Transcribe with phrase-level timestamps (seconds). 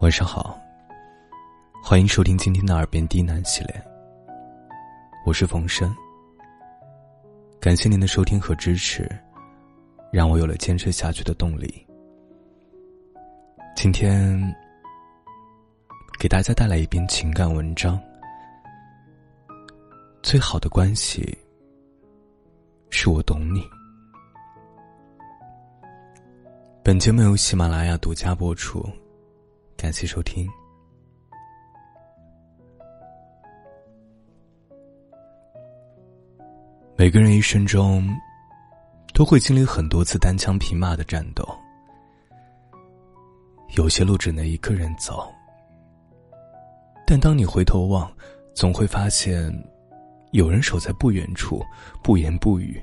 [0.00, 0.58] 晚上好，
[1.82, 3.82] 欢迎收听今天的《耳边低喃》系列。
[5.26, 5.94] 我是冯生，
[7.60, 9.06] 感谢您的收听和支持，
[10.10, 11.86] 让我有了坚持下去的动力。
[13.76, 14.40] 今天
[16.18, 18.00] 给大家带来一篇情感文章。
[20.22, 21.36] 最好的关系
[22.88, 23.62] 是我懂你。
[26.82, 28.82] 本节目由喜马拉雅独家播出。
[29.80, 30.46] 感谢收听。
[36.98, 38.06] 每个人一生中
[39.14, 41.48] 都会经历很多次单枪匹马的战斗，
[43.74, 45.32] 有些路只能一个人走。
[47.06, 48.12] 但当你回头望，
[48.54, 49.50] 总会发现
[50.32, 51.64] 有人守在不远处，
[52.02, 52.78] 不言不语，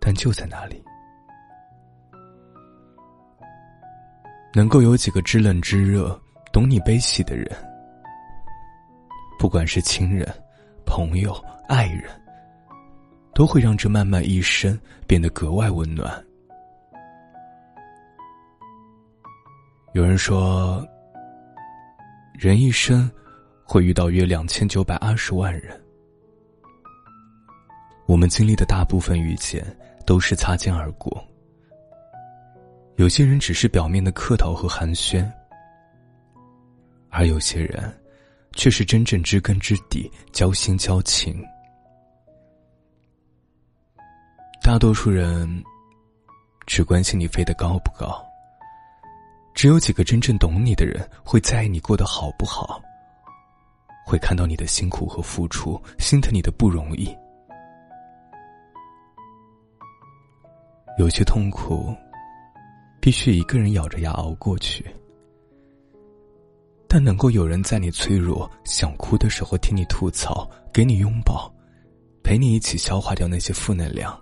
[0.00, 0.82] 但就在那里。
[4.54, 6.18] 能够有几个知冷知热、
[6.52, 7.46] 懂你悲喜的人，
[9.38, 10.26] 不管是亲人、
[10.84, 11.32] 朋友、
[11.68, 12.04] 爱人，
[13.34, 16.24] 都会让这漫漫一生变得格外温暖。
[19.92, 20.86] 有人说，
[22.32, 23.10] 人一生
[23.64, 25.80] 会遇到约两千九百二十万人，
[28.06, 29.64] 我们经历的大部分遇见
[30.06, 31.22] 都是擦肩而过。
[32.98, 35.24] 有些人只是表面的客套和寒暄，
[37.10, 37.96] 而有些人，
[38.54, 41.40] 却是真正知根知底、交心交情。
[44.60, 45.62] 大多数人
[46.66, 48.20] 只关心你飞得高不高，
[49.54, 52.82] 只有几个真正懂你的人会在意你过得好不好，
[54.04, 57.16] 会看到你的辛苦和付出，心疼你的不容易。
[60.98, 61.96] 有些痛苦。
[63.00, 64.84] 必须一个人咬着牙熬过去，
[66.86, 71.52] 但能够有人在你脆弱、想哭的时候听你吐槽，给你拥抱，
[72.22, 74.18] 陪你一起消化掉那些负能量，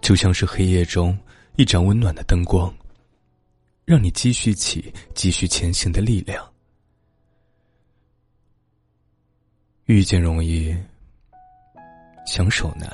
[0.00, 1.16] 就像是黑夜中
[1.56, 2.72] 一盏温暖的灯光，
[3.84, 6.44] 让你积蓄起、继续前行的力量。
[9.84, 10.76] 遇见容易，
[12.26, 12.88] 相守难；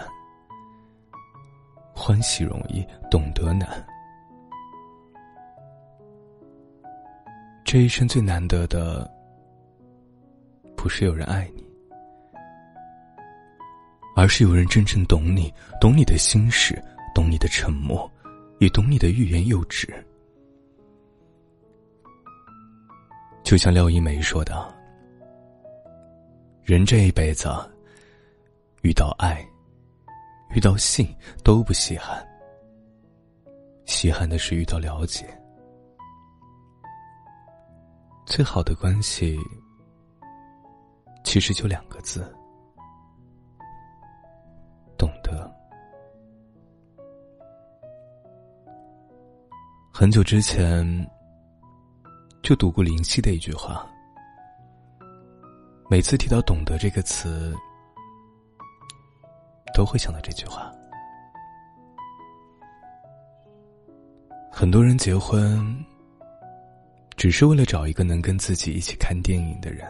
[1.94, 3.91] 欢喜容易，懂得难。
[7.72, 9.10] 这一生最难得的，
[10.76, 11.64] 不是有人爱你，
[14.14, 15.50] 而是有人真正懂你，
[15.80, 16.78] 懂你的心事，
[17.14, 18.12] 懂你的沉默，
[18.58, 19.88] 也懂你的欲言又止。
[23.42, 24.70] 就像廖一梅说的
[26.62, 27.48] ：“人这一辈子，
[28.82, 29.42] 遇到爱，
[30.54, 31.08] 遇到性
[31.42, 32.22] 都不稀罕，
[33.86, 35.26] 稀罕的是遇到了解。”
[38.34, 39.38] 最好的关系，
[41.22, 42.34] 其实就两个字：
[44.96, 45.54] 懂得。
[49.92, 50.82] 很久之前，
[52.42, 53.86] 就读过林夕的一句话。
[55.90, 57.54] 每次提到“懂得”这个词，
[59.74, 60.72] 都会想到这句话。
[64.50, 65.84] 很多人结婚。
[67.22, 69.86] 只是为了找一个能跟自己一起看电影的人，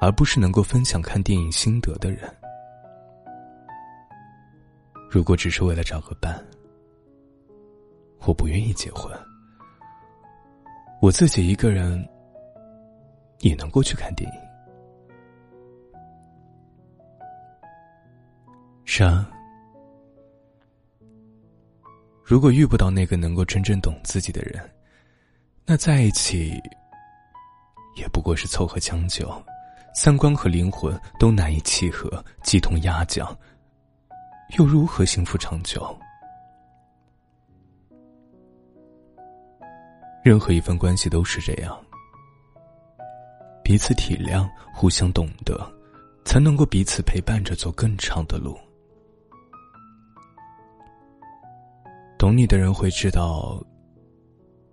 [0.00, 2.32] 而不是能够分享看电影心得的人。
[5.10, 6.40] 如果只是为了找个伴，
[8.20, 9.12] 我不愿意结婚。
[11.02, 12.08] 我自己一个人
[13.40, 14.40] 也能够去看电影。
[18.84, 19.28] 是啊，
[22.22, 24.62] 如果遇不到那个能够真正懂自己的人。
[25.68, 26.62] 那在一起，
[27.96, 29.28] 也不过是凑合将就，
[29.92, 33.36] 三观和灵魂都难以契合，鸡同鸭讲，
[34.56, 35.84] 又如何幸福长久？
[40.22, 41.76] 任何一份关系都是这样，
[43.64, 45.60] 彼此体谅，互相懂得，
[46.24, 48.56] 才能够彼此陪伴着走更长的路。
[52.16, 53.60] 懂你的人会知道。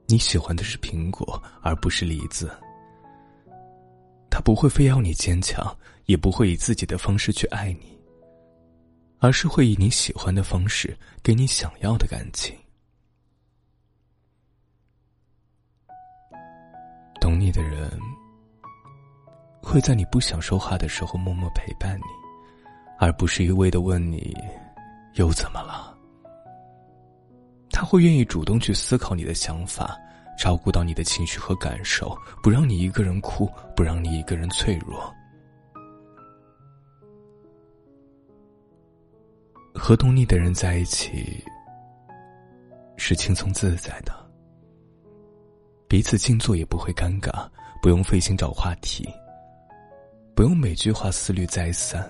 [0.08, 2.52] 你喜欢的是苹果，而不是梨子。
[4.30, 7.98] 他不会非要你坚强，也不会以自己的方式去爱你，
[9.20, 12.56] 而是会以你喜欢的方式给你想要的感情。
[17.22, 17.90] 懂你的人，
[19.62, 22.04] 会在你不想说话的时候默默陪伴你，
[23.00, 24.36] 而不是一味的问你
[25.14, 25.93] 又怎么了。
[27.84, 30.00] 他会愿意主动去思考你的想法，
[30.40, 33.46] 照顾到你的情绪和感受，不让你一个人哭，
[33.76, 35.14] 不让你一个人脆弱。
[39.76, 41.44] 和懂你的人在一起，
[42.96, 44.14] 是轻松自在的，
[45.90, 47.46] 彼此静坐也不会尴尬，
[47.82, 49.06] 不用费心找话题，
[50.34, 52.02] 不用每句话思虑再三，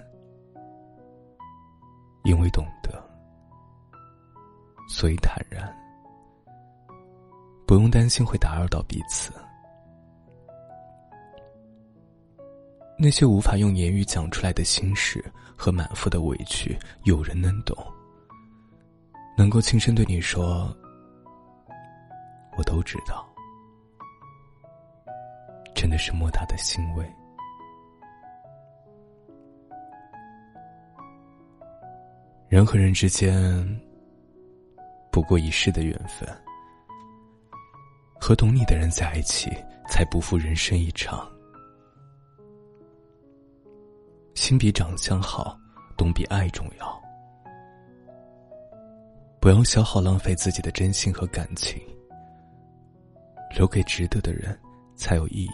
[2.26, 3.03] 因为懂得，
[4.88, 5.74] 所以坦然。
[7.66, 9.34] 不用担心会打扰到彼此。
[12.98, 15.24] 那些无法用言语讲出来的心事
[15.58, 17.76] 和满腹的委屈，有人能懂。
[19.36, 20.72] 能够轻声对你说
[22.56, 23.28] ：“我都知道。”
[25.74, 27.04] 真的是莫大的欣慰。
[32.48, 33.82] 人和人之间，
[35.14, 36.28] 不过一世的缘分。
[38.20, 39.52] 和懂你的人在一起，
[39.88, 41.30] 才不负人生一场。
[44.34, 45.56] 心比长相好，
[45.96, 47.04] 懂比爱重要。
[49.40, 51.80] 不要消耗浪费自己的真心和感情，
[53.56, 54.58] 留给值得的人
[54.96, 55.52] 才有意义。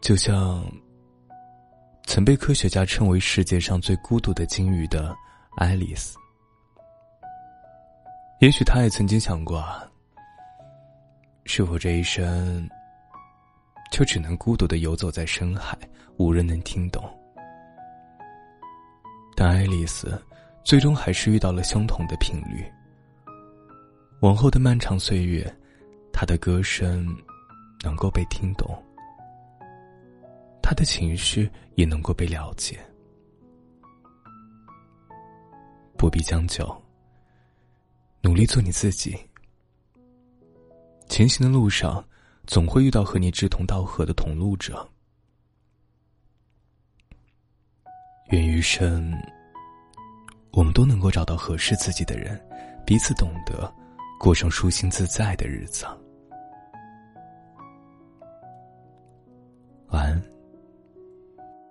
[0.00, 0.64] 就像
[2.06, 5.14] 曾被科学家称为世界上最孤独的鲸鱼的
[5.56, 6.21] 爱丽丝。
[8.42, 9.64] 也许他也曾经想过，
[11.44, 12.68] 是否这一生
[13.92, 15.78] 就只能孤独的游走在深海，
[16.16, 17.08] 无人能听懂？
[19.36, 20.20] 但爱丽丝
[20.64, 22.68] 最终还是遇到了相同的频率。
[24.22, 25.48] 往后的漫长岁月，
[26.12, 27.06] 她的歌声
[27.84, 28.76] 能够被听懂，
[30.60, 32.76] 她的情绪也能够被了解，
[35.96, 36.82] 不必将就。
[38.22, 39.18] 努力做你自己。
[41.08, 42.02] 前行的路上，
[42.46, 44.88] 总会遇到和你志同道合的同路者。
[48.30, 49.12] 愿余生，
[50.52, 52.40] 我们都能够找到合适自己的人，
[52.86, 53.70] 彼此懂得，
[54.18, 55.84] 过上舒心自在的日子。